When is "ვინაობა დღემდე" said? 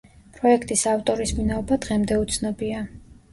1.41-2.19